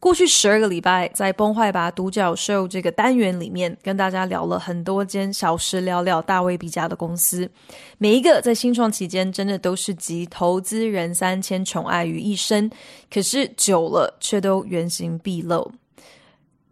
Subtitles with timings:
[0.00, 7.48] 过去十二个礼拜，在《崩坏吧独角兽》这个单元里面，跟大家聊了很多间小时了了、大未必佳的公司，
[7.98, 12.70] 每一个在新创期间，真的都是集投资人三千宠爱于一身，
[13.12, 15.70] 可是久了却都原形毕露。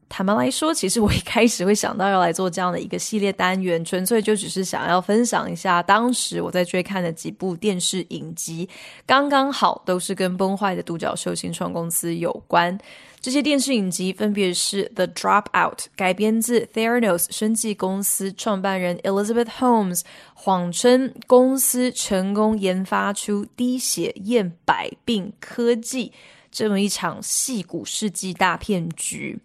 [0.08, 8.66] 坦白来说，其实我一开始会想到要来做这样的一个系列单元，纯粹就只是想要分享一下当时我在追看的几部电视影集，
[9.04, 12.76] 刚刚好都是跟崩坏的独角兽新创公司有关。
[13.20, 20.02] 这些电视影集分别是《The Dropout》，改编自 Theranos 生技公司创办人 Elizabeth Holmes
[20.34, 26.12] 谎称公司成功研发出滴血验百病科技
[26.52, 29.40] 这么一场戏骨世纪大骗局。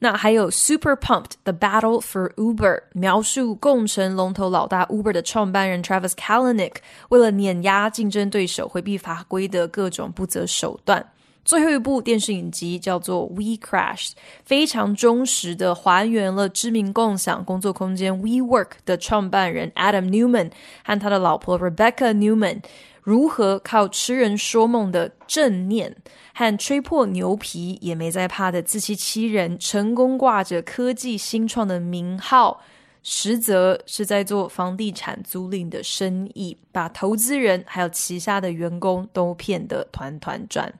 [0.00, 2.56] 那还有《Super Pumped: The Battle for Uber》，
[2.92, 6.74] 描述共乘龙头老大 Uber 的创办人 Travis Kalanick
[7.10, 11.11] 为了碾压竞争对手、回避法规的各种不择手段。
[11.44, 14.10] 最后一部电视影集叫做《We Crash》，
[14.44, 20.50] 非常忠实的还原了知名共享工作空间 WeWork 的创办人 Adam Newman
[20.84, 22.62] 和他的老婆 Rebecca Neumann
[23.02, 25.96] 如何靠痴人说梦的正念
[26.32, 32.62] 和吹破牛皮也没在怕的自欺欺人，成功挂着科技新创的名号，
[33.02, 40.72] 实则是在做房地产租赁的生意，把投资人还有旗下的员工都骗得团团转。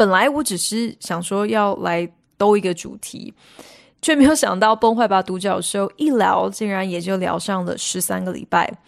[0.00, 3.34] 本来我只是想说要来兜一个主题，
[4.00, 8.78] 却没有想到崩坏吧独角兽一聊，竟然也就聊上了十三个礼拜。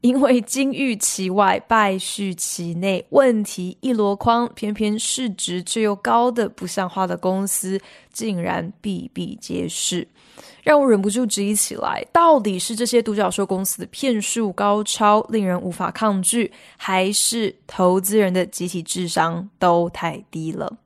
[0.00, 7.80] 因为金玉其外，败絮其内，问题一箩筐，偏偏市值却又高的不像话的公司，
[8.12, 10.06] 竟然比比皆是。
[10.62, 20.76] 让我忍不住质疑起来：到底是这些独角兽公司的骗术高超，令人无法抗拒，还是投资人的集体智商都太低了？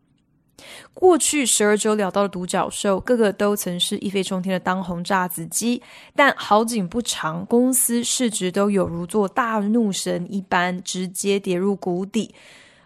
[0.95, 5.83] 过去十二周聊到的独角兽，个个都曾是一飞冲天的当红炸子鸡，
[6.15, 12.35] 但好景不长，公司市值都有如坐大怒神一般，直接跌入谷底。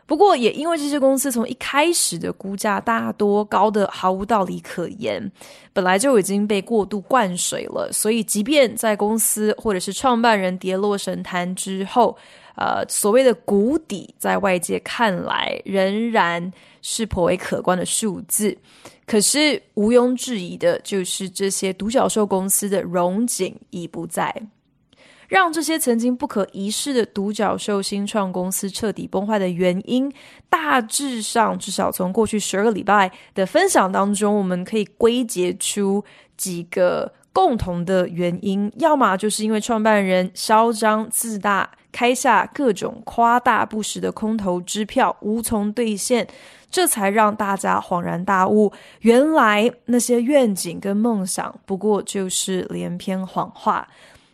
[0.09, 5.33] 不过，也因为这些公司从一开始的估价大多高得毫无道理可言，
[5.73, 12.17] 本来就已经被过度灌水了，所以即便在公司或者是创办人跌落神坛之后，
[12.55, 16.53] 呃，所谓的谷底在外界看来仍然
[16.89, 18.57] 是颇为可观的数字。
[19.05, 24.33] 可是毋庸置疑的就是，这些独角兽公司的荣景已不在。
[25.27, 30.09] 让这些曾经不可一世的独角兽新创公司彻底崩坏的原因，
[30.49, 36.05] 大致上至少从过去十二个礼拜的分享当中，我们可以归结出
[36.37, 46.27] 几个共同的原因：要么就是因为创办人嚣张自大，开下各种夸大不实的空头支票，无从兑现，
[46.71, 53.87] 这才让大家恍然大悟，原来那些愿景跟梦想不过就是连篇谎话。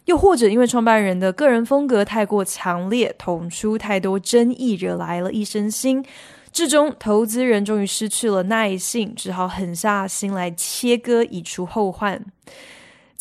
[0.04, 6.04] 又或者因为创办人的个人风格太过强烈，捅出太多争议，惹来了一身腥，
[6.52, 12.24] 最终投资人终于失去了耐性，只好狠下心来切割，以除后患。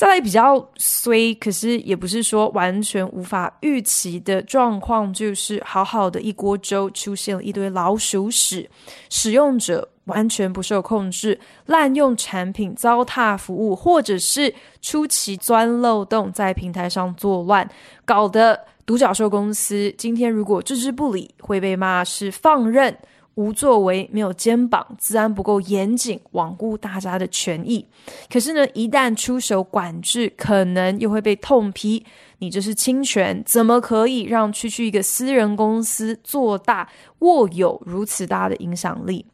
[0.02, 8.68] 再来比较衰，可是也不是说完全无法预期的状况，就是好好的一锅粥出现了一堆老鼠屎，
[9.12, 14.52] 使用者完全不受控制，滥用产品、糟蹋服务，或者是
[14.82, 17.70] 出奇钻漏洞，在平台上作乱，
[18.04, 22.98] 搞得独角兽公司今天如果置之不理，会被骂是放任。
[23.36, 27.86] 无作为，没有肩膀，资安不够严谨，罔顾大家的权益。
[28.30, 32.06] 可是呢，一旦出手管制，可能又会被痛批，
[32.40, 36.90] 你这是侵权，怎么可以让区区一个私人公司做大，
[37.20, 39.26] 握有如此大的影响力？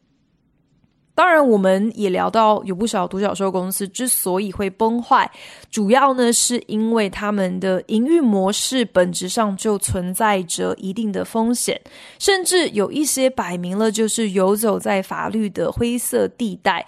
[1.18, 5.28] 当然，我们也聊到有不少独角兽公司之所以会崩坏，
[5.68, 11.80] 主要呢是因为他们的营运模式本质上就存在着一定的风险，
[12.20, 16.86] 甚至有一些摆明了就是游走在法律的灰色地带。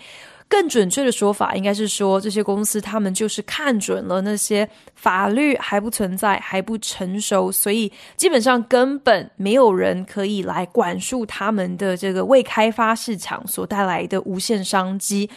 [0.50, 15.30] 更准确的说法应该是说，这些公司他们就是看准了那些法律还不存在、还不成熟，所以基本上根本没有人可以来管束他们的这个未开发市场所带来的无限商机。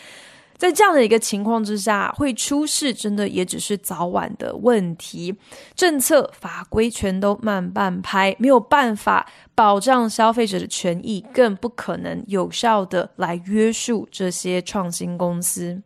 [0.58, 5.36] 在这样的一个情况之下，会出事，真的也只是早晚的问题。
[5.76, 15.82] 政策法规全都慢半拍，没有办法保障消费者的权益，更不可能有效的来约束这些创新公司。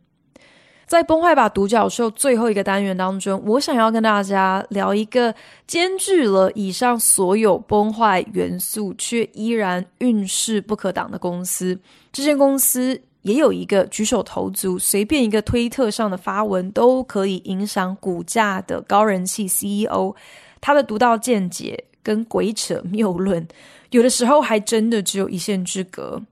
[0.86, 5.34] 在崩坏吧独角兽最后一个单元当中，我想要跟大家聊一个
[5.66, 11.78] 兼具了以上所有崩坏元素，却依然运势不可挡的公司。
[12.12, 13.02] 这间公司。
[13.28, 20.14] 也有一个举手投足，随便一个推特上的发文都可以影响股价的高人气 CEO，
[20.62, 23.46] 他的独到见解跟鬼扯谬论，
[23.90, 26.22] 有的时候还真的只有一线之隔。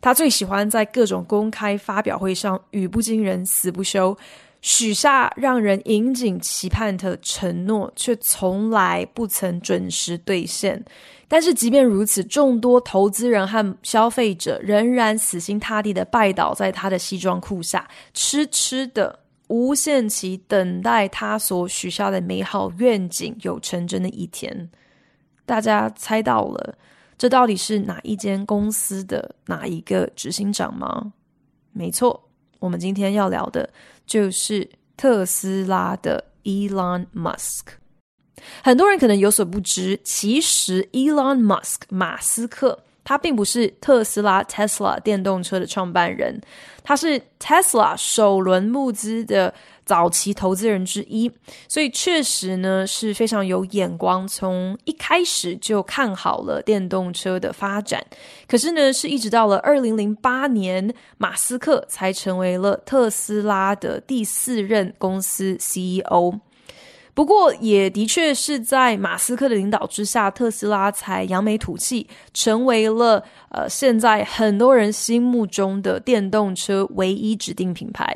[0.00, 4.16] 他最喜欢在各种公开发表会上语不惊人死不休，
[4.62, 10.82] 许下让人引颈期盼的承诺，却从来不曾准时兑现。
[11.28, 19.18] 但是即便如此，众多投资人和消费者仍然死心塌地的拜倒在他的西装裤下，痴痴的
[19.48, 24.70] 无限期等待他所许下的美好愿景有成真的一天。
[25.44, 26.78] 大家猜到了，
[27.18, 31.12] 这到底是哪一间公司的哪一个执行长吗？
[31.72, 32.28] 没错，
[32.58, 33.68] 我们今天要聊的
[34.06, 37.64] 就是特斯拉的 Elon Musk。
[38.62, 46.40] 很多人可能有所不知，其实 Elon Musk 马斯克他并不是特斯拉 Tesla 电动车的创办人，
[46.82, 49.54] 他是 Tesla 首轮募资的
[49.84, 51.30] 早期投资人之一，
[51.68, 58.04] 所以确实呢是非常有眼光，从一开始就看好了电动车的发展。
[58.48, 66.40] 可是呢，是一直到了二零零八年，马斯克才成为了特斯拉的第四任公司 CEO。
[67.16, 78.14] 不过，也的确是在马斯克的领导之下，特斯拉才扬眉吐气，成为了呃现在很多人心目中的电动车唯一指定品牌。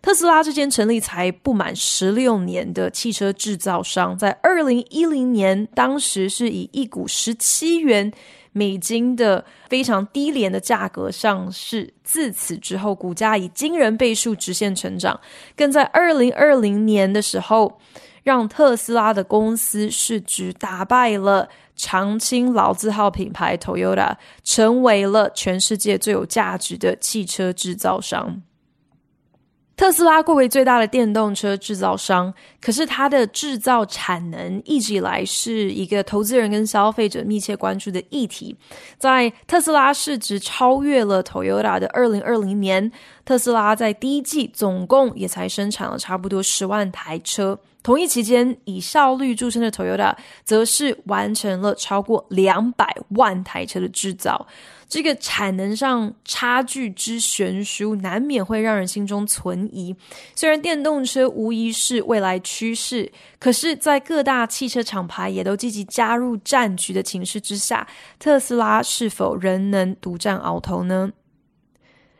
[0.00, 8.12] 特斯拉这间成立才不满十六年的汽车制造商，在二零一零年，当时是以一股十七元
[8.54, 11.92] 美金的非常低廉的价格上市。
[12.02, 15.20] 自此之后，股价以惊人倍数直线成长，
[15.54, 17.78] 更在二零二零年的时候。
[18.24, 21.46] 让特斯拉的公司市值打败了
[21.76, 28.40] 长青老字号品牌 Toyota，成为了全世界最有价值的汽车制造商。
[29.76, 38.56] 特斯拉贵为最大的电动车制造商，可是它的制造产能一直以来是一个投资人跟消费者密切关注的议题。
[38.98, 42.92] 在特斯拉市值超越了 Toyota 的二零二零年，
[43.24, 47.58] 特斯拉在第一季总共也才生产了差不多十万台车。
[47.84, 54.46] 同一期间，以效率著称的 Toyota 则是完成了超过两百万台车的制造。
[54.88, 59.94] 这个产能上差距之悬殊，难免会让人心中存疑。
[60.34, 67.86] 虽然电动车无疑是未来趋势，可是，在各大汽车厂牌也都积极加入战局的情势之下，
[68.18, 71.12] 特斯拉是否仍能独占鳌头呢？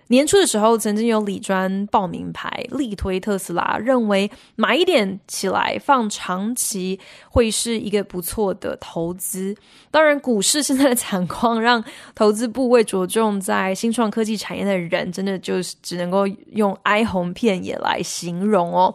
[0.09, 9.57] 年初的时候，曾经有理专报名牌力推特斯拉，认为买一点起来放长期会是一个不错的投资。
[9.91, 11.83] 当然，股市现在的惨况让
[12.15, 18.95] 投资部位着重在新创科技产业的人，真的就是只能够用哀鸿遍野来形容哦。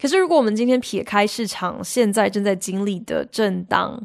[0.00, 4.04] 可是，如果我们今天撇开市场现在正在经历的震荡，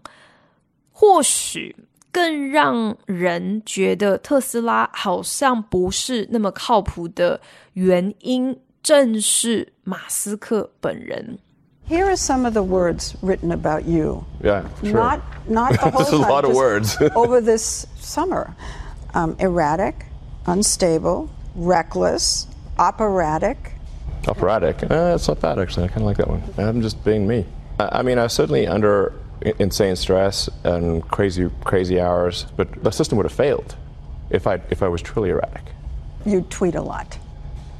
[0.91, 1.75] 或许。
[2.16, 7.40] 更让人觉得特斯拉好像不是那么靠谱的
[7.72, 11.38] 原因，正是马斯克本人。
[11.88, 14.24] Here are some of the words written about you.
[14.42, 14.92] Yeah, sure.
[14.92, 16.24] Not, not the whole time.
[16.24, 16.96] a lot of words.
[17.14, 18.54] over this summer,
[19.14, 20.06] um, erratic,
[20.46, 22.46] unstable, reckless,
[22.78, 23.56] operatic.
[24.28, 24.84] Operatic?
[24.84, 25.84] Uh, it's not bad actually.
[25.84, 26.42] I kind of like that one.
[26.56, 27.44] I'm just being me.
[27.80, 29.12] I, I mean, I was certainly under
[29.58, 32.46] insane stress and crazy, crazy hours.
[32.56, 33.74] But the system would have failed
[34.30, 35.72] if I, if I was truly erratic.
[36.24, 37.18] You tweet a lot.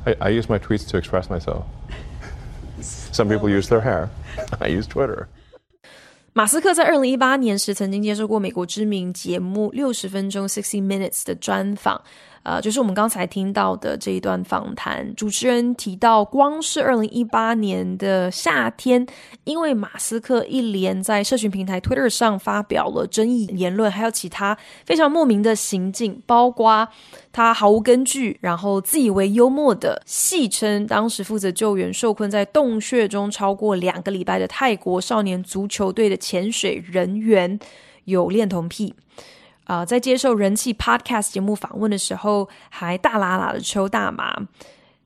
[0.06, 1.64] I, I use my tweets to express myself.
[2.80, 4.10] Some people use their hair.
[4.60, 5.28] I use Twitter.
[6.34, 12.00] 马斯克在二零一八年时曾经接受过美国知名节目《六十分钟 （Sixty Minutes）》的专访。
[12.47, 19.05] 呃，就是我们刚才听到的这一段访谈，主持人提到，光是二零一八年的夏天，
[19.43, 26.87] 因为马斯克一连在社群平台 Twitter 上发表了争议言论，还有其他非常莫名的行径，包括
[27.33, 37.59] 他毫无根据，然后自以为幽默的戏称当时负责救援受困在洞穴中超过两个礼拜的泰国少年足球队的潜水人员
[38.05, 38.95] 有恋童癖。
[39.67, 44.33] 啊、在接受人气 Podcast 节目访问的时候，还大喇喇的抽大麻，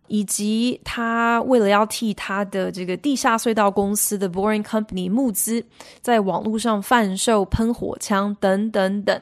[0.06, 5.66] 以及他为了要替他的这个地下隧道公司的 Boring Company 募资，
[6.02, 9.20] 在网络上贩售喷火枪等等等，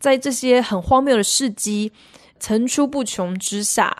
[0.00, 1.92] 在这些很荒谬的事迹
[2.40, 3.96] 层出不穷之下，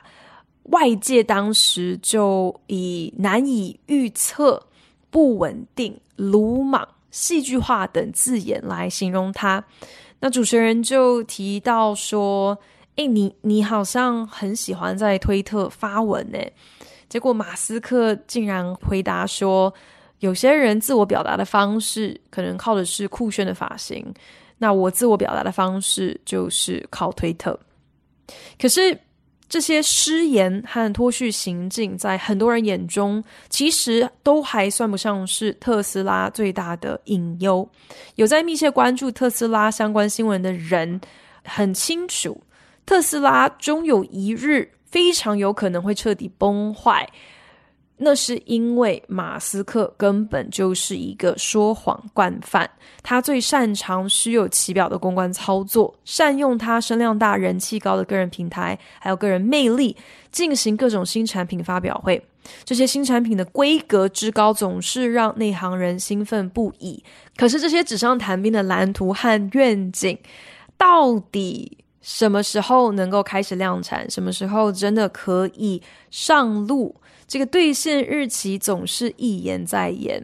[0.65, 4.67] 外界当时就以难以预测、
[5.09, 9.65] 不稳定、鲁莽、戏剧化等字眼来形容他。
[10.21, 12.57] 那主持人就提到说
[12.97, 16.39] ：“诶，你你好像很喜欢在推特发文呢。”
[17.09, 19.73] 结果马斯克竟然回答说
[20.21, 24.15] ：“有些人自我表达的方式可能靠的是酷炫的发型，
[24.59, 27.59] 那我自我表达的方式就是靠推特。”
[28.61, 28.97] 可是。
[29.51, 37.69] 这些失言和脱序行径，在很多人眼中，其实都还算不上是特斯拉最大的隐忧。
[38.15, 41.01] 有在密切关注特斯拉相关新闻的人，
[41.45, 42.41] 很清楚，
[42.87, 47.05] 特斯拉终有一日非常有可能会彻底崩坏。
[48.03, 52.69] 那是因为马斯克根本就是一个说谎惯犯，
[53.03, 59.95] 他最擅长虚有其表的公关操作，善用他声量大、人气高的个人平台，还有个人魅力，
[60.33, 62.23] 进行各种新产品发表会。
[62.65, 67.05] 这些新产品的规格之高，总是让内行人兴奋不已。
[67.37, 70.19] 可是这些纸上谈兵的蓝图和愿景，
[70.79, 74.11] 到底什么时候能够开始量产？
[74.11, 76.97] 什么时候真的可以上路？
[77.31, 80.21] 这个兑现日期总是一延再延，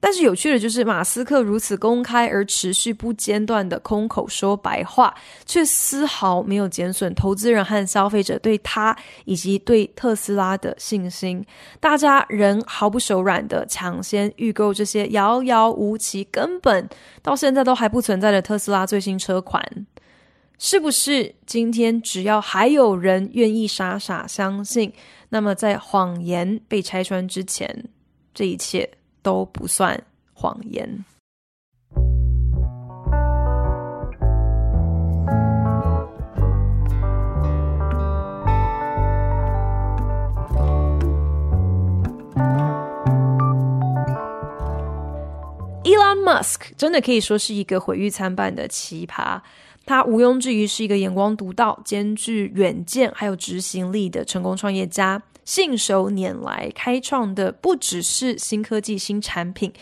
[0.00, 8.96] 但是有趣的就是马斯克如此公开而持续不间断的空口说白话，却丝毫没有减损投资人和消费者对他
[9.26, 11.44] 以及对特斯拉的信心。
[11.78, 16.88] 大家仍毫不手软的抢先预购这些遥遥无期、根本
[17.20, 19.62] 到现在都还不存在的特斯拉最新车款。
[20.58, 24.90] 是不是今天只要还有人愿意傻傻相信？
[25.28, 27.84] 那么，在谎言被拆穿之前，
[28.32, 28.88] 这一切
[29.22, 30.00] 都不算
[30.32, 31.04] 谎言。
[45.84, 49.40] Elon Musk 真的可以说是一个毁誉参半的奇葩。
[49.86, 59.72] 他毋庸置疑是一个眼光独到、兼具远见还有执行力的成功创业家，信手拈来开创的不只是新科技、新产品，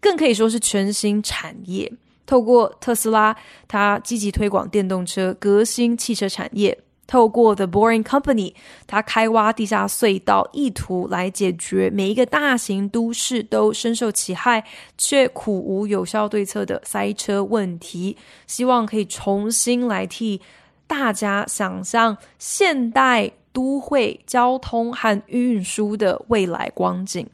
[0.00, 1.92] 更可以说是全新产业。
[2.24, 3.36] 透过特斯拉，
[3.66, 6.78] 他积极推广电动车，革新汽车产业。
[7.08, 8.54] 透过 The Boring Company，
[8.86, 14.62] 他开挖地下隧道，意图来解决每一个大型都市都深受其害
[14.96, 20.40] 却苦无有效对策的塞车问题，希望可以重新来替
[20.86, 27.26] 大家想象现代都会交通和运输的未来光景。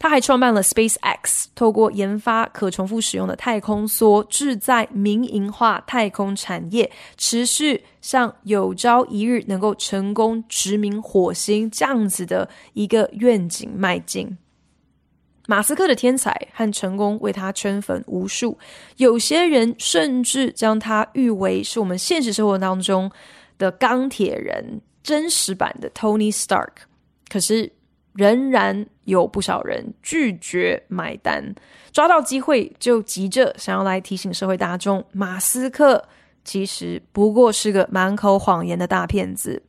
[0.00, 14.38] 他还创办了 SpaceX，透过研发可重复使用的太空梭，志在民营化太空产业，持续向有朝一日能够成功殖民火星这样子的一个愿景迈进。
[15.46, 18.56] 马斯克的天才和成功为他圈粉无数，
[18.96, 23.10] 有些人甚至将他誉为是我们现实生活当中
[23.58, 26.70] 的钢铁人，真实版的 Tony Stark。
[27.28, 27.70] 可是，
[28.12, 31.54] 仍然有不少人拒绝买单，
[31.92, 36.02] 抓到机会就急着想要来提醒社会大众，马斯克
[36.44, 39.62] 其实不过是个满口谎言的大骗子。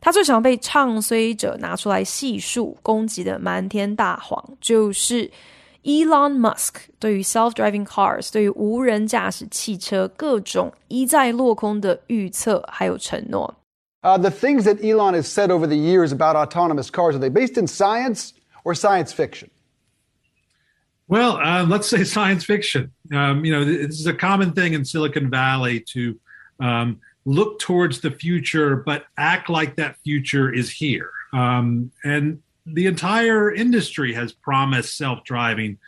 [0.00, 5.28] 他最常被唱衰者拿出来细数攻击的瞒天大谎，就是
[5.82, 13.54] Elon Musk 对于 self-driving cars、对于无人驾驶汽车各种一再落空的预测还有承诺。
[14.02, 17.58] Uh, the things that Elon has said over the years about autonomous cars, are they based
[17.58, 18.30] in science
[18.66, 19.48] or science fiction?
[21.06, 22.90] Well, uh, let's say science fiction.
[23.14, 26.18] Um, you know, this is a common thing in Silicon Valley to
[26.58, 31.12] um, look towards the future, but act like that future is here.
[31.32, 35.78] Um, and the entire industry has promised self driving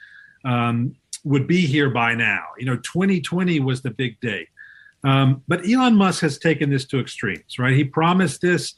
[0.45, 0.95] um,
[1.25, 2.45] would be here by now.
[2.59, 4.47] You know, 2020 was the big day.
[5.03, 7.75] Um, but Elon Musk has taken this to extremes, right?
[7.75, 8.75] He promised this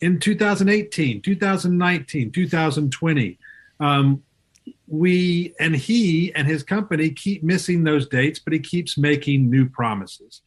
[0.00, 3.38] in 2018, 2019, 2020.
[3.80, 4.22] Um,
[4.86, 9.68] we and he and his company keep missing those dates, but he keeps making new
[9.68, 10.42] promises.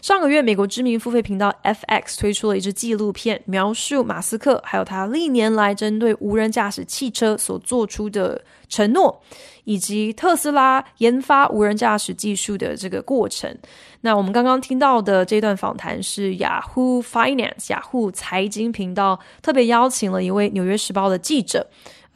[0.00, 9.22] 上个月，美国知名付费频道 FX 推出了一支纪录片，描述马斯克还有他历年来针对无人驾驶汽车所做出的承诺，
[9.64, 13.56] 以及特斯拉研发无人驾驶技术的这个过程。
[14.02, 21.66] 那我们刚刚听到的这段访谈是 Yahoo Finance 雅虎财经频道特别邀请了一位《纽约时报》的记者。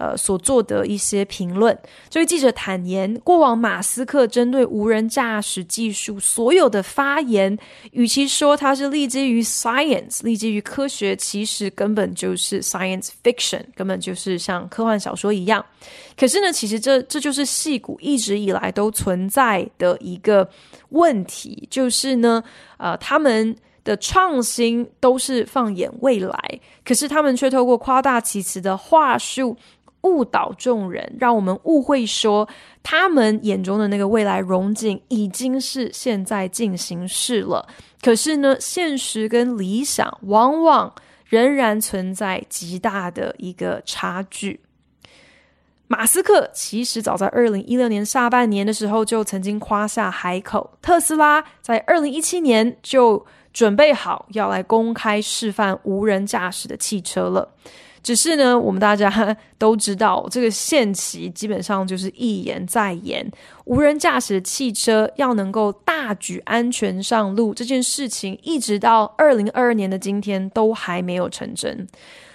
[0.03, 1.79] 呃，所做的一些评论，
[2.11, 7.57] 这位记者坦言，过往马斯克针对无人驾驶技术所有的发言，
[7.93, 15.65] 与其说他是立基于 science，立基于科学，其实根本就是 science fiction，根本就是像科幻小说一样。
[16.17, 20.51] 可是呢，其实这这就是戏骨一直以来都存在的一个
[20.89, 22.43] 问题，就是呢，
[22.79, 23.55] 呃，他们
[23.85, 29.57] 的创新都是放眼未来，可是他们却透过夸大其词的话术。
[30.03, 32.49] 误导众人，让我们误会说
[32.83, 37.67] 他们眼中的那个未来荣景已经是现在进行式了。
[38.01, 40.93] 可是呢，现实跟理想往往
[41.27, 44.61] 仍然存在极大的一个差距。
[45.87, 57.53] 马斯克其实早在二零一六年下半年的时候就曾经夸下海口，特斯拉在二零一七年就准备好要来公开示范无人驾驶的汽车了。
[58.03, 63.25] 只是呢，我们大家都知道，这个限期基本上就是一延再延。
[63.65, 71.87] 无人驾驶汽车要能够大举安全上路，这件事情一直到二零二二年的今天都还没有成真。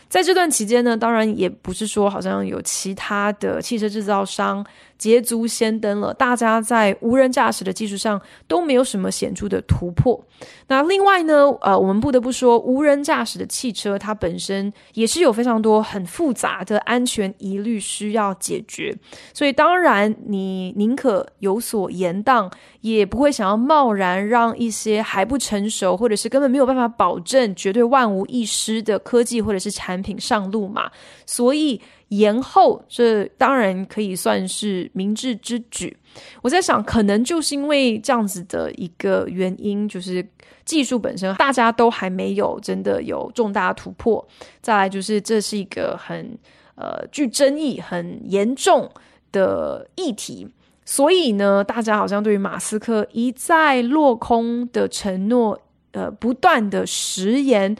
[0.09, 4.65] 在这段期间呢，当然也不是说好像有其他的汽车制造商
[4.97, 10.23] 捷足先登了，大家在无人驾驶的技术上都没有什么显著的突破。
[10.67, 18.95] 那另外呢，呃，我们不得不说，无人驾驶的汽车它本身也是有非常多很复杂的安全疑虑需要解决，
[19.33, 22.51] 所以当然你宁可有所延宕，
[22.81, 30.91] 也不会想要贸然让一些还不成熟或者是根本没有办法保证绝对万无一失的科技或者是产品上路嘛，
[31.27, 31.79] 所以。
[32.09, 35.93] 延后，这当然可以算是明智之举。
[36.41, 40.25] 我在想，可能就是因为这样子的一个原因，就是
[40.63, 44.25] 技术本身大家都还没有真的有重大突破。
[44.61, 46.39] 再来就是这是一个很
[46.75, 48.89] 呃具争议、很严重
[49.33, 50.47] 的议题，
[50.85, 55.59] 所以呢，大家好像对于马斯克一再落空的承诺，
[55.91, 57.75] 呃，不断的食言。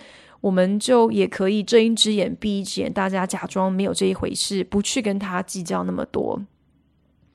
[0.48, 6.42] 我们就也可以睁一只眼闭一只眼，大家假装没有这一回事，不去跟他计较那么多。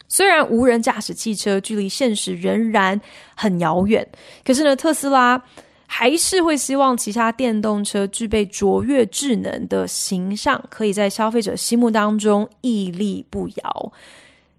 [0.09, 2.99] 虽然无人驾驶汽车距离现实仍然
[3.37, 4.07] 很遥远，
[4.45, 5.43] 可是呢，特斯拉
[5.87, 13.93] 还是会希望其他电动车具备卓越智能的形象，可以在消费者心目当中屹立不摇。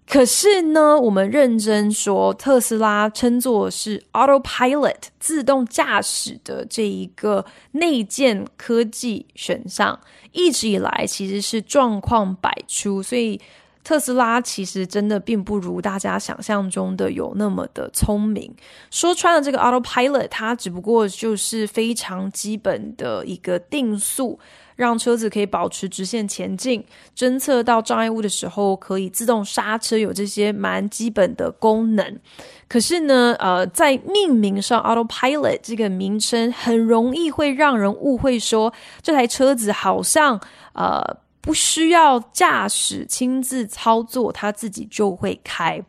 [0.06, 9.98] 可是呢，我们认真说，特斯拉称作是 Autopilot 自动驾驶的这一个内建科技选项，
[10.32, 13.40] 一直以来其实是状况百出，所以
[13.82, 18.54] 特斯拉其实真的并不如大家想象中的有那么的聪明。
[18.90, 24.38] 说穿了，这个 Autopilot 它只不过就是非常基本的一个定速。
[24.76, 26.84] 让车子可以保持直线前进，
[27.16, 32.18] 侦测到障碍物的时候可以自动刹车，有这些蛮基本的功能。
[32.66, 40.40] 可是呢，呃，在命名上，Autopilot 这个名称很容易会让人误会说，这台车子好像
[40.72, 41.02] 呃
[41.40, 45.80] 不需要驾驶亲自操作，它自己就会开。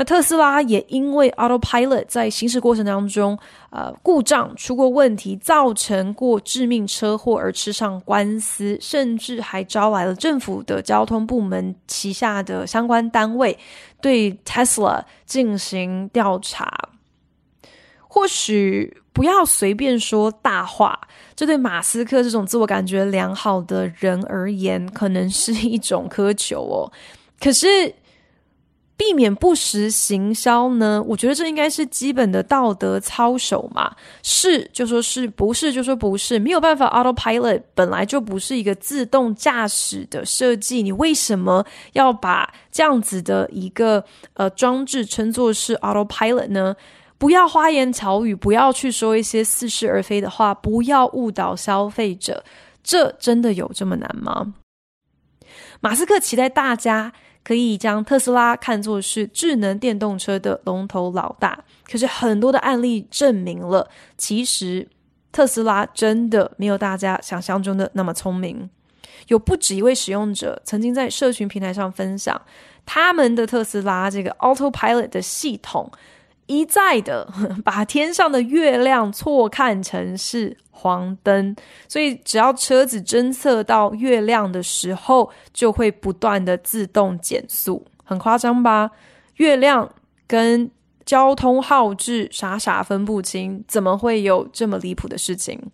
[0.00, 13.58] 那特斯拉也因为 Autopilot 在行驶过程当中，呃，故障出过问题，造成过致命车祸而吃上官司，甚至还招来了政府的交通部门旗下的相关单位
[14.00, 16.88] 对 Tesla 进行调查。
[18.08, 20.98] 或许不要随便说大话，
[21.36, 26.90] 这对马斯克这种自我感觉良好的人而言，可能是一种苛求哦。
[27.38, 27.94] 可是。
[29.00, 31.02] 避免不实行销呢？
[31.08, 33.96] 我觉得这应该是基本的道德操守嘛。
[34.22, 36.86] 是就说是，不是就说不是，没有办法。
[36.90, 46.76] Autopilot 本来就不是一个自动驾驶的设计，你为什么要把这样子的一个呃装置称作是 Autopilot 呢？
[47.16, 52.44] 不要花言巧语，不要去说一些似是而非的话，不要误导消费者。
[52.84, 54.52] 这真的有这么难吗？
[55.80, 57.14] 马斯克期待大家。
[57.42, 61.58] 可以将特斯拉看作是智能电动车的龙头老大。
[61.90, 64.88] 可是很多的案例证明了，其实
[65.32, 68.68] 特斯拉真的没有大家想象中的那么聪明。
[69.28, 72.40] 有不止一位使用者曾经在社群平台上分享，
[72.86, 75.90] 他们的特斯拉这个 Autopilot 的系统
[76.50, 77.32] 一再的
[77.64, 81.54] 把天上的月亮错看成是黄灯，
[81.86, 88.90] 所以只要车子侦测到月亮的时候，就会不断的自动减速，很夸张吧？
[89.36, 89.88] 月亮
[90.26, 90.68] 跟
[91.06, 95.70] 交通号志傻傻分不清，怎么会有这么离谱的事情？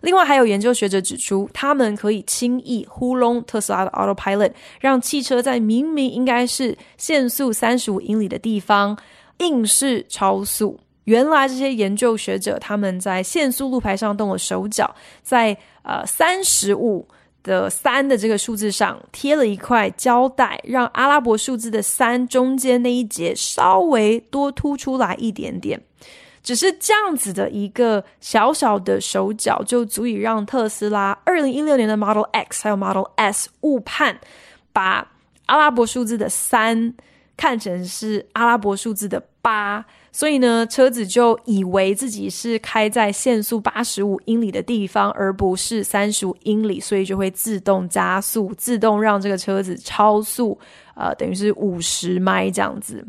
[0.00, 8.96] 另外，还有研究学者指出，他们可以轻易糊弄特斯拉的 Autopilot，让汽车在明明应该是限速三十五英里的地方，
[9.38, 10.78] 硬是超速。
[11.04, 17.06] 原来这些研究学者他们在限速路牌上动了手脚，在呃三十五
[17.42, 25.78] 的三的这个数字上贴了一块胶带，让阿拉伯数字的三中间那一节稍微多凸出来一点点。
[26.42, 34.18] 只是这样子的一个小小的手脚，就足以让特斯拉二零一六年的 Model X 还有 Model S 误判，
[34.72, 35.10] 把
[35.46, 36.94] 阿拉伯数字的三
[37.36, 50.58] 看成是阿拉伯数字的八，所以呢，车子就以为自己是开在限速八十五英里的地方，而不是三十五英里，所以就会自动加速，自动让这个车子超速，
[50.94, 53.04] 呃，等于是五十迈这样子。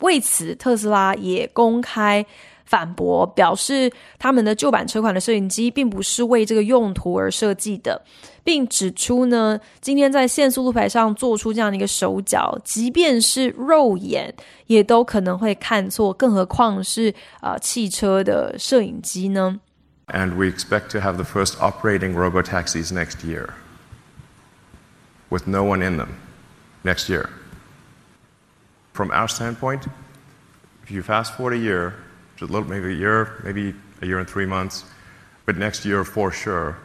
[0.00, 2.24] 为此，特斯拉也公开
[2.64, 8.02] 反驳，表示他们的旧版车款的摄影机并不是为这个用途而设计的，
[8.42, 14.34] 并指出呢，今天在限速路牌上做出这样的一个手脚，即便是肉眼
[14.66, 19.60] 也都可能会看错，更何况是啊、呃、汽车的摄影机呢
[20.08, 23.50] ？And we expect to have the first operating robotaxis next year,
[25.30, 26.08] with no one in them
[26.82, 27.28] next year.
[28.92, 29.88] From our standpoint,
[30.86, 31.92] if you fast forward a year,
[32.37, 34.83] just a little, maybe a year, maybe a year and three months,
[35.45, 36.77] but next year for sure,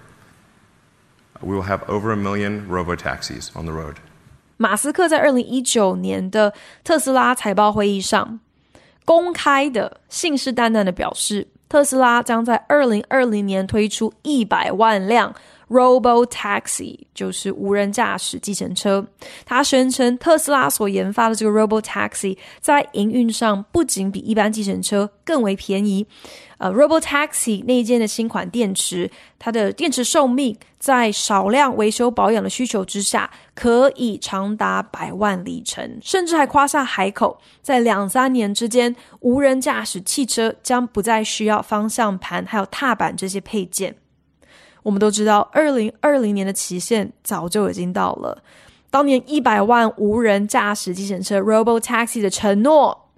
[1.41, 3.97] we will have over a million robotaxis on the road.
[4.57, 8.41] 马斯克在二零一九年的特斯拉财报会议上，
[9.05, 15.35] 公开的信誓旦旦的表示，特斯拉将在二零二零年推出一百万辆。
[15.70, 19.06] Robo Taxi 就是无人驾驶计程车。
[19.46, 26.06] 他宣称，特斯拉所研发的这个 Robo Taxi 在营运上不仅比一般计程车更为便宜。
[26.58, 36.00] 呃，Robo Taxi 内建的新款电池，它的电池寿命在少量维修保养的需求之下，可以长达百万里程。
[36.02, 43.96] 甚至还夸下海口，在两三年之间，无人驾驶汽车将不再需要方向盘还有踏板这些配件。
[44.90, 48.42] 我们都知道，二零二零年的期限早就已经到了。
[48.90, 53.12] 当年一百万无人驾驶计程车 （Robo Taxi） 的承诺，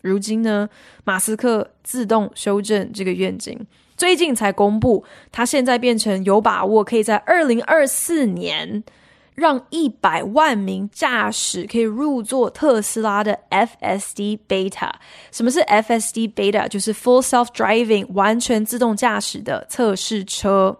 [0.00, 0.66] 如今呢，
[1.04, 3.66] 马斯克自动修正这个愿景，
[3.98, 8.82] 最近才公布，他现在变成有把握可以在二零二四年
[9.34, 14.90] 让一百万名驾驶可以入座特斯拉的 FSD Beta。
[15.30, 16.66] 什么是 FSD Beta？
[16.66, 20.78] 就是 Full Self Driving 完全自动驾驶的测试车。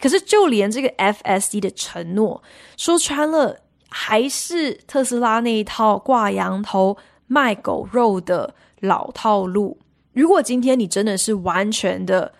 [0.00, 2.42] 可是，就连这个 FSD 的承诺
[2.76, 9.78] 说穿了，还是特斯拉那一套挂羊头卖狗肉的老套路。
[10.12, 12.32] 如果今天你真的是完全的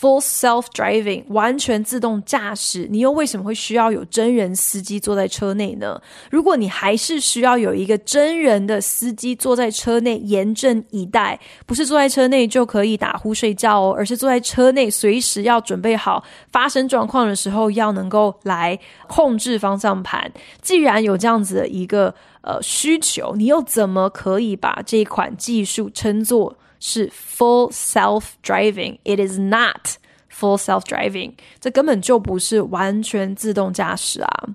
[0.00, 6.00] ，Full self-driving，完全自动驾驶，你又为什么会需要有真人司机坐在车内呢？
[6.30, 20.30] 如果你还是需要有一个真人的司机坐在车内严阵以待，不是坐在车内就可以打呼睡觉哦，而是坐在车内随时要准备好发生状况的时候要能够来控制方向盘。
[20.60, 28.98] 既然有这样子的一个呃需求，你又怎么可以把这款技术称作是 full self-driving.
[29.04, 31.34] It is not full self-driving.
[31.60, 34.48] 这根本就不是完全自动驾驶啊！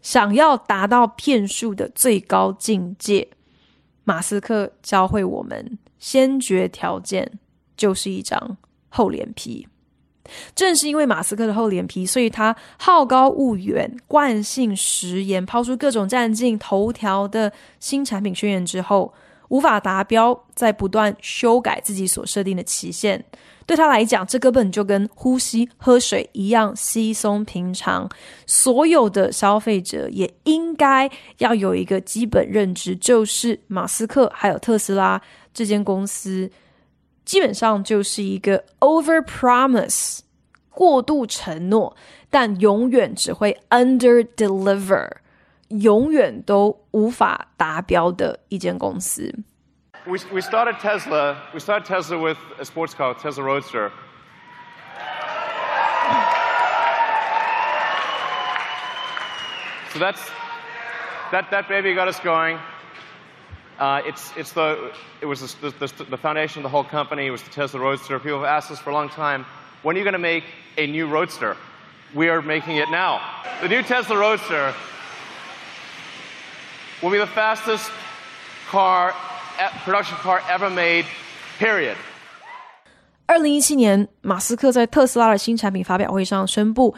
[0.00, 3.26] 想要达到骗术的最高境界，
[4.04, 7.40] 马斯克教会我们，先决条件
[7.76, 8.56] 就是一张
[8.88, 9.66] 厚脸皮。
[10.54, 19.12] 正是因为马斯克的厚脸皮，所以他好高骛远、惯性食言，抛出各种占尽头条的新产品宣言之后。
[19.52, 23.22] 无法达标，在不断修改自己所设定的期限，
[23.66, 28.08] 对他来讲，这根本就跟呼吸、喝水一样稀松平常。
[28.46, 35.20] 所有的消费者也应该要有一个基本认知，就是马斯克还有特斯拉
[35.52, 36.50] 这间公司，
[37.26, 40.20] 基本上就是一个 over promise
[40.70, 41.94] 过度承诺，
[42.30, 45.10] 但永远只会 under deliver。
[45.71, 49.33] 永远都无法达标的一间公司。
[50.05, 51.35] We, we started Tesla.
[51.53, 53.91] We started Tesla with a sports car, Tesla Roadster.
[59.91, 60.21] So that's
[61.31, 62.57] that, that baby got us going.
[63.79, 67.27] Uh, it's, it's the, it was the, the, the, foundation of the whole company.
[67.27, 68.17] It was the Tesla Roadster.
[68.17, 69.45] People have asked us for a long time,
[69.83, 70.45] when are you going to make
[70.77, 71.57] a new Roadster?
[72.15, 73.21] We are making it now.
[73.61, 74.73] The new Tesla Roadster
[77.02, 77.90] will be the fastest
[78.70, 79.12] car,
[79.84, 81.04] production car ever made,
[81.58, 81.96] period.
[83.26, 86.94] 二零一七年，马斯克在特斯拉的新产品发表会上宣布，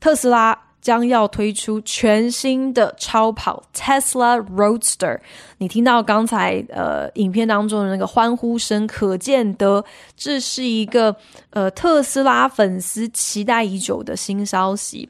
[0.00, 0.58] 特斯拉。
[0.80, 5.18] 将要推出全新的超跑 Tesla Roadster，
[5.58, 9.84] 你听到刚才呃影片当中的那个欢呼声，可见得
[10.16, 11.14] 这是一个
[11.50, 15.08] 呃特斯拉粉丝期待已久的新消息。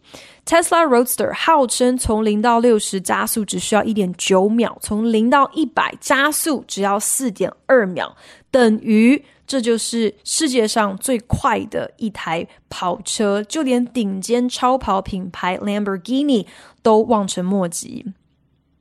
[0.49, 8.17] Tesla Roadster 号称从零到六十加速只需要一点九秒，从零到一百加速只要四点二秒，
[8.51, 9.23] 等于。
[9.47, 16.45] 这就是世界上最快的一台跑车，就连顶尖超跑品牌 Lamborghini
[16.83, 18.05] 都望尘莫及。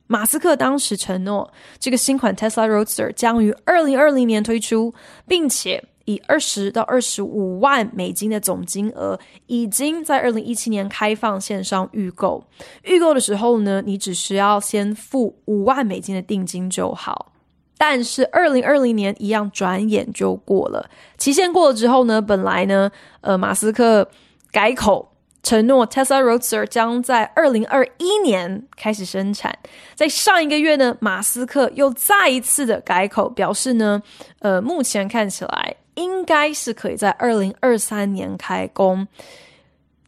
[0.06, 4.92] 马斯克当时承诺，这个新款 Tesla Roadster 将于二零二零年推出，
[5.26, 12.42] 并且以二十到二十五万美金的总金额，已经在二零一七年开放线上预购。
[12.84, 17.32] 预购的时候呢，你只需要先付五万美金的定金就好。
[17.76, 22.90] 但是二零二零年一样转眼就过了，期限过了之后呢，本来呢，
[23.20, 24.08] 呃，马斯克
[24.50, 29.56] 改口承诺 Tesla Roadster 将在二零二一年开始生产。
[29.94, 34.02] 在上一个月呢，马斯克又再一次的改口，表示呢，
[34.40, 39.06] 呃，目前看起来应该是可以在二零二三年开工。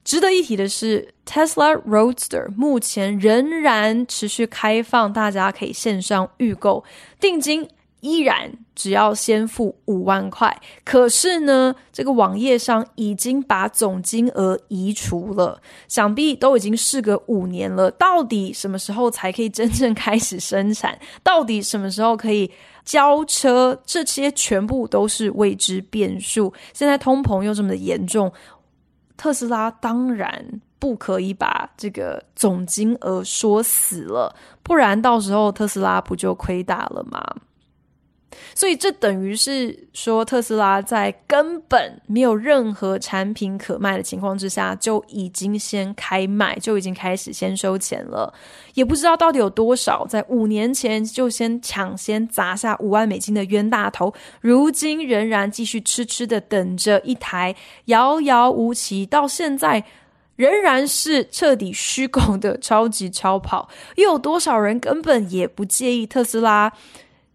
[0.03, 6.83] 值得一提的是，Tesla Roadster 目前仍然持续开放，大家可以线上预购，
[7.21, 7.69] 定金
[8.01, 10.61] 依然只要先付五万块。
[10.85, 17.91] 可是呢，这个网页上已经把总金额移除了，想必都已经事隔五年了。
[17.91, 20.99] 到底什么时候才可以真正开始生产？
[21.23, 22.51] 到底什么时候可以
[22.85, 23.81] 交车？
[23.85, 26.53] 这些全部都是未知变数。
[26.73, 28.33] 现在通膨又这么的严重。
[29.17, 37.23] 特斯拉当然不可以把这个总金额说死了，不然到时候特斯拉不就亏大了吗？
[38.55, 48.33] 所以这等于是说，特斯拉在根本没有任何产品可卖的情况之下，就已经先开卖，就已经开始先收钱了。
[48.75, 57.55] 也不知道到底有多少在五年前就先抢先砸下五万美金的冤大头，如今仍然继续痴痴的等着一台
[57.87, 59.85] 遥遥无期，到现在
[60.37, 63.69] 仍然是彻底虚构的超级超跑。
[63.97, 66.73] 又有多少人根本也不介意特斯拉？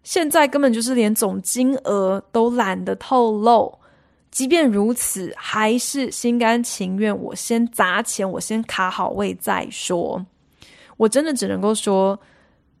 [0.06, 3.76] 现在根本就是连总金额都懒得透露，
[4.30, 7.14] 即便如此，还是心甘情愿。
[7.18, 10.24] 我先砸钱，我先卡好位再说。
[10.96, 12.16] 我真的只能够说，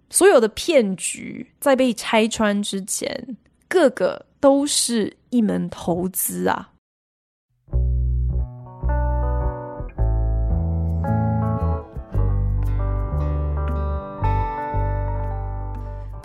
[0.08, 3.36] 所有的骗局在被拆穿之前，
[3.66, 6.70] 个个都是一门投资啊。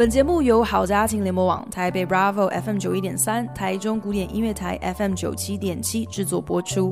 [0.01, 6.91] 本节目由好家庭联盟网、台北 Bravo FM 九一点三、台中古典音乐台 FM 九七点七制作播出。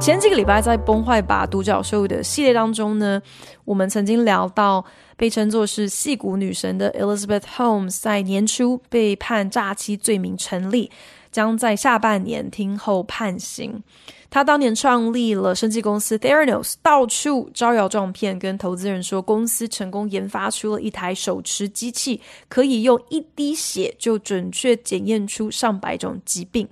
[0.00, 3.20] 前几个礼拜在《崩坏吧独角兽》的系列当中呢，
[3.66, 4.82] 我们曾经聊到
[5.18, 10.90] 被称作是戏骨女神的 Elizabeth Holmes 在年初被判诈欺罪名成立，
[11.30, 13.82] 将在下半年听候判刑。
[14.30, 26.68] 他当年创立了生技公司 Theranos，到处招摇撞骗，跟投资人说公司成功研发出了一台手持机器，可以用一滴血就准确检验出上百种疾病。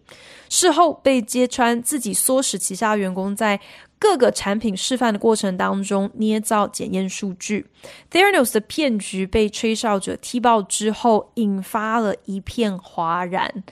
[0.48, 3.58] 事后被揭穿自己唆使旗下员工在
[3.98, 7.66] 各个产品示范的过程当中捏造检验数据
[8.12, 13.64] ，Theranos 的骗局被吹哨者踢爆之后，引发了一片哗然。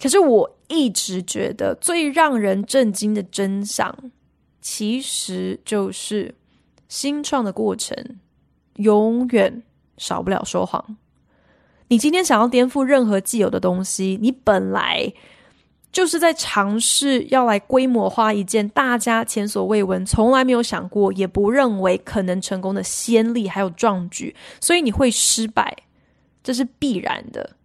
[0.00, 3.96] 可是我一直觉得最让人震惊的真相，
[4.60, 6.34] 其实就是
[6.88, 8.18] 新创的过程
[8.76, 9.62] 永远
[9.96, 10.96] 少不了说谎。
[11.88, 15.12] 你今天想要颠覆任何既有的东西，你本来
[15.92, 25.10] 就是在尝试要来规模化一件大家前所未闻、从来没有想过、也不认为可能成功的先例还有壮举，所以你会。
[25.10, 25.74] 失败，
[26.42, 27.56] 这是必然的。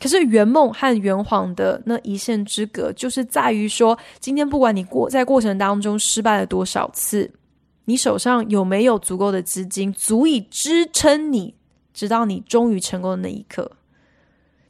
[0.00, 7.28] 可是圆梦和圆谎的那一线之隔，就是在于说，今天不管你过在过程当中失败了多少次，
[7.86, 11.54] 你手上有没有足够的资金，足以支撑你，
[11.92, 13.72] 直到你终于成功的那一刻。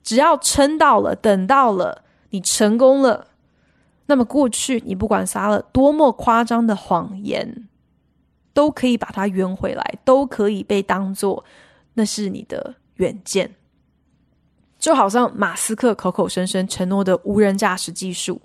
[0.03, 3.27] 只要撑到了，等到了，你成功了，
[4.07, 7.69] 那么过去你不管撒了多么夸张的谎言，
[8.55, 11.45] 都可以把它圆回来，都可以被当做
[11.93, 13.55] 那是你的远见。
[14.79, 18.41] 就好像马斯克口口声声承诺的无人驾驶技术，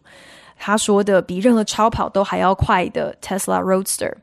[0.57, 4.13] 他说的比任何超跑都还要快的 Tesla Roadster，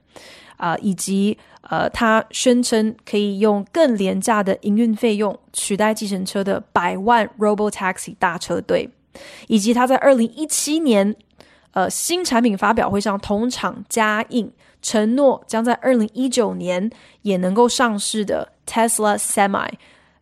[0.56, 8.90] 啊、以及呃，他宣称可以用更廉价的营运费用取代计程车的百万 Robotaxi 大车队，
[9.46, 11.14] 以及他在二零一七年
[11.72, 14.50] 呃新产品发表会上同场加印，
[14.82, 16.90] 承诺将在二零一九年
[17.22, 19.68] 也能够上市的 Tesla Semi。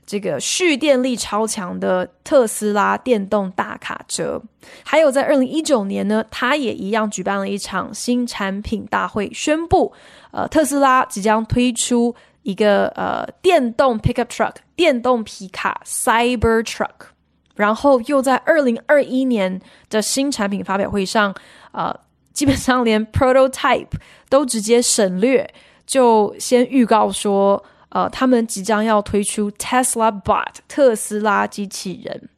[0.08, 4.40] 这个蓄电力超强的特斯拉电动大卡车，
[4.82, 9.92] 还有在二零一九年呢，它也一样举办了一场新产品大会，宣布，
[10.30, 17.10] 呃，特斯拉即将推出一个呃电动 pickup truck 电动皮卡 Cyber Truck，
[17.56, 21.34] 然后又在二零二一年的新产品发表会上，
[21.72, 21.94] 呃，
[22.32, 23.88] 基本上连 prototype
[24.30, 25.52] 都直接省略，
[25.86, 27.62] 就先预告说。
[27.90, 32.28] 呃，他们即将要推出 Tesla Bot 特斯拉机器人。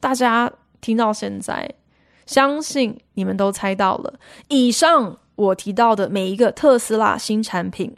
[0.00, 1.74] 大家听到现在，
[2.26, 4.20] 相信你们都猜到了。
[4.48, 7.96] 以上我提到的每一个特斯拉新产品，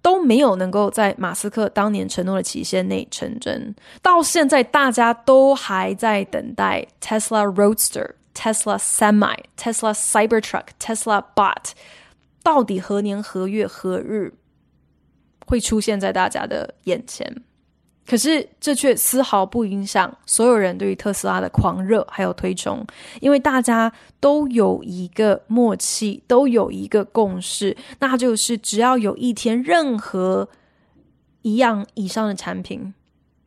[0.00, 3.74] 都没有能够在马斯克当年承诺的期限内成真。
[4.00, 11.72] 到现在，大家都还在等待 Tesla Roadster、Tesla Semi、Tesla Cybertruck、Tesla Bot，
[12.42, 14.32] 到底何年何月何日？
[15.46, 17.42] 会出现在大家的眼前，
[18.06, 22.84] 可是这却丝毫不影响所有人对于特斯拉的狂热还有推崇，
[23.20, 30.48] 因为大家都有一个默契，都有一个共识，那就是只要有一天任何
[31.42, 32.94] 一样以上的产品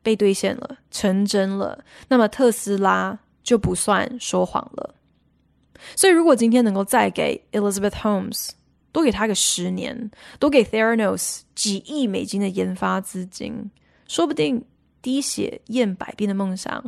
[0.02, 4.96] 被兑现了、成真了，那么特斯拉就不算说谎了。
[5.96, 8.50] 所以，如果今天能够再给 Elizabeth Holmes，
[8.98, 13.70] 多给他个十年，多给 Theranos 几亿美金的研发资金，
[14.08, 14.66] 说不定
[15.04, 16.84] 滴血验百病的梦想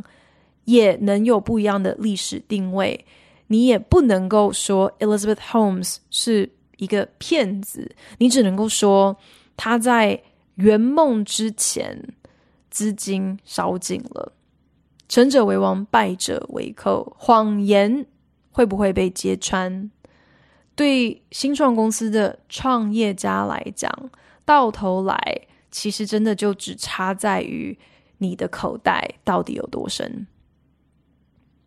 [0.64, 3.06] 也能有不一样的历史定位。
[3.46, 9.16] 你也不能够说 Elizabeth Holmes 是一个骗子，你只能够说
[9.56, 10.20] 他在
[10.56, 11.96] 圆梦之前
[12.70, 14.32] 资金烧尽了。
[15.08, 18.04] 成者为王，败者为寇，谎言
[18.50, 19.88] 会不会被揭穿？
[20.80, 23.92] 对新创公司的创业家来讲，
[24.46, 25.20] 到头来
[25.70, 27.78] 其实真的就只差在于
[28.16, 30.26] 你的口袋到底有多深。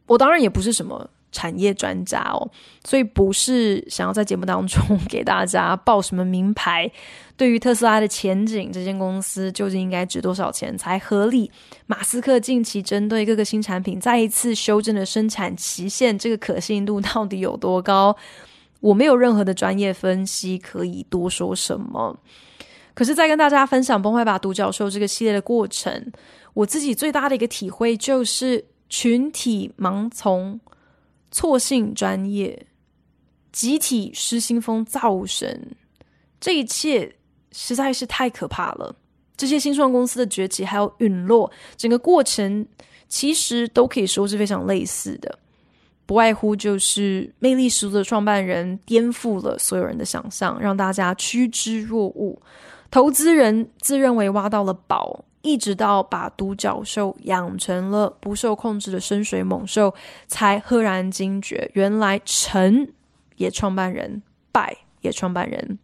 [0.08, 2.49] 我当然也不是什么产业专家哦，
[2.84, 6.91] 所以不是想要在节目当中 给大家报什么名牌。
[7.38, 11.52] 对于特斯拉的前景，这间公司究竟应该值多少钱才合理？
[11.86, 18.17] 马斯克近期针对各个新产品再一次修正的生产期限，这个可信度到底有多高？
[18.84, 22.19] 我没有任何的专业分析可以多说什么，
[22.93, 26.12] 可是，在跟大家分享《崩坏吧独角兽》这个系列的过程，
[26.54, 30.60] 我自己最大的一个体会就是群体盲从、
[31.32, 32.67] 错信专业、
[33.54, 35.78] 集体失心疯造神，
[36.41, 37.15] 这一切
[37.54, 38.93] 实在是太可怕了。
[39.38, 42.67] 这些新创公司的崛起还有陨落，整个过程
[43.08, 45.39] 其实都可以说是非常类似的。
[46.05, 52.37] 不外乎就是魅力十足的创办人颠覆了所有人的想象，让大家趋之若鹜。
[52.91, 59.93] 投资人自认为挖到了宝，一直到把独角兽养成了不受控制的深水猛兽，
[60.27, 62.87] 才赫然惊觉，原来成
[63.37, 65.79] 也创办人，败也创办人。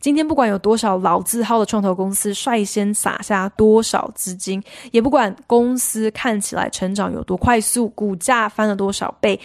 [0.00, 9.38] 今天不管有多少老字号的创投公司率先撒下多少资金，也不管公司看起来成长有多快速，股价翻了多少倍，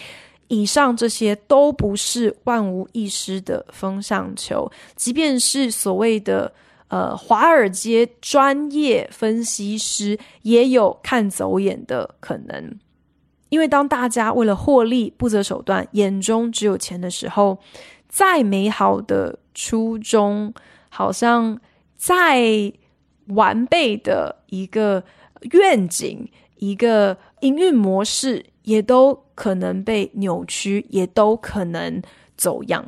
[0.48, 4.70] 以上这些都不是万无一失的风向球。
[4.96, 6.52] 即便是所谓的
[6.88, 12.78] 呃华尔街专业分析师，也有看走眼的可能。
[13.50, 17.56] 因为当大家为了获利不择手段，眼中只有钱的时候，
[18.08, 20.52] 再美好的初衷，
[20.88, 21.60] 好像
[21.96, 22.72] 再
[23.26, 25.04] 完备的一个
[25.52, 32.02] 愿景、一个营运模式，也都可能被扭曲，也都可能
[32.36, 32.84] 走样。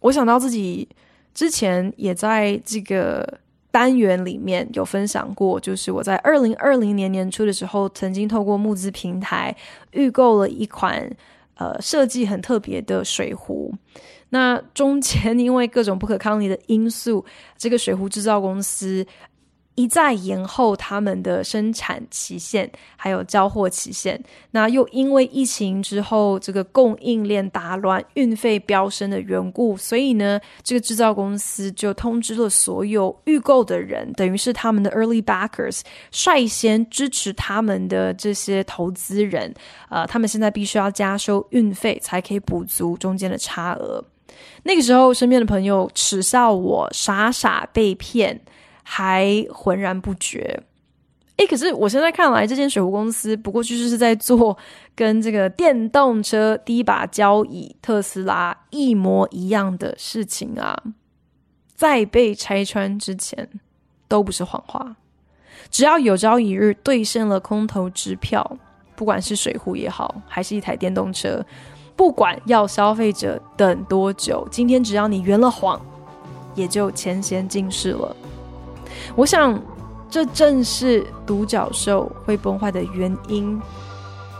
[0.00, 0.88] 我想到自己
[1.34, 3.40] 之前也在这个
[3.70, 9.54] 单元里面有分享过，就是我在二零二零年年初的时候，曾经透过募资平台
[9.92, 11.10] 预购了一款
[11.58, 13.72] 呃设计很特别的水壶。
[14.30, 17.24] 那中间 因为各种不可抗力的因素，
[17.56, 19.06] 这个水壶制造公司。
[19.78, 24.20] 一再延后他们的生产期限，还有交货期限。
[24.50, 39.54] 那又因为疫情之后，这个供应链打乱、运费飙升的缘故，所以呢，这个制造公司就通知了所有预购的人，等于是他们的 early backers，率先支持他们的这些投资人。
[39.90, 44.04] 呃，他们现在必须要加收运费，才可以补足中间的差额。
[44.64, 48.40] 那个时候，身边的朋友耻笑我傻傻被骗。
[48.90, 50.62] 还浑然不觉，
[51.36, 54.56] 诶，可是我现在看来，这间水壶公司不过就是在做
[54.96, 60.74] 跟这个电动车第一把交椅特斯拉一模一样的事情啊，
[61.74, 63.46] 在被拆穿之前
[64.08, 64.96] 都不是谎话。
[65.70, 68.58] 只要有朝一日兑现了空头支票，
[68.96, 71.44] 不管是水壶也好，还是一台电动车，
[71.94, 75.78] 不管要消费者等多久，今天只要你圆了谎，
[76.54, 78.16] 也就钱闲尽释了。
[79.14, 79.60] 我想，
[80.10, 83.60] 这正是独角兽会崩坏的原因。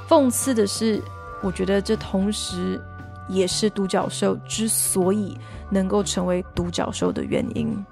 [0.08, 1.02] 讽刺的是，
[1.42, 2.80] 我觉得这同时
[3.28, 5.36] 也是独角兽之所以
[5.70, 7.84] 能够成为独角兽的原因。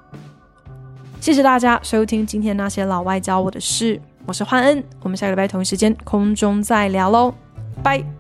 [1.21, 7.35] 谢谢大家收听今天那些老外教我的事，我是焕恩，我们下个礼拜同一时间空中再聊喽，
[7.83, 8.16] 拜。